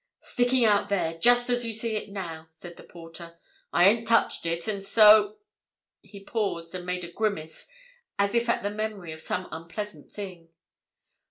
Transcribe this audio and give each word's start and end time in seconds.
"Sticking 0.21 0.65
out 0.65 0.89
there, 0.89 1.19
just 1.19 1.47
as 1.51 1.63
you 1.63 1.71
see 1.73 1.95
it 1.95 2.09
now," 2.09 2.47
said 2.49 2.75
the 2.75 2.81
porter. 2.83 3.37
"I 3.71 3.87
ain't 3.87 4.07
touched 4.07 4.47
it. 4.47 4.67
And 4.67 4.83
so—" 4.83 5.37
He 6.01 6.19
paused 6.23 6.73
and 6.73 6.87
made 6.87 7.03
a 7.03 7.11
grimace 7.11 7.67
as 8.17 8.33
if 8.33 8.49
at 8.49 8.63
the 8.63 8.71
memory 8.71 9.11
of 9.11 9.21
some 9.21 9.47
unpleasant 9.51 10.11
thing. 10.11 10.49